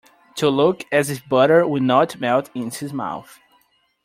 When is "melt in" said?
2.19-2.71